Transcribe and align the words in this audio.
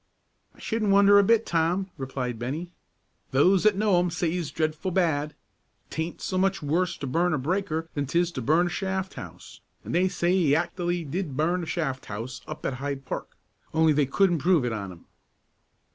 "I 0.55 0.59
shouldn't 0.59 0.89
wonder 0.89 1.19
a 1.19 1.23
bit, 1.23 1.45
Tom," 1.45 1.91
replied 1.95 2.39
Bennie; 2.39 2.71
"those 3.29 3.67
'at 3.67 3.75
know, 3.75 3.99
him 3.99 4.09
says 4.09 4.29
he's 4.31 4.49
dreadful 4.49 4.89
bad. 4.89 5.35
'Taint 5.91 6.21
so 6.21 6.39
much 6.39 6.63
worse 6.63 6.97
to 6.97 7.05
burn 7.05 7.35
a 7.35 7.37
breaker 7.37 7.87
than 7.93 8.07
'tis 8.07 8.31
to 8.31 8.41
burn 8.41 8.65
a 8.65 8.69
shaft 8.71 9.13
house, 9.13 9.61
an' 9.85 9.91
they 9.91 10.07
say 10.07 10.31
he 10.31 10.55
act'ally 10.55 11.03
did 11.03 11.37
burn 11.37 11.61
a 11.61 11.65
shaft 11.67 12.05
house 12.07 12.41
up 12.47 12.65
at 12.65 12.73
Hyde 12.81 13.05
Park, 13.05 13.37
only 13.75 13.93
they 13.93 14.07
couldn't 14.07 14.39
prove 14.39 14.65
it 14.65 14.73
on 14.73 14.91
him." 14.91 15.05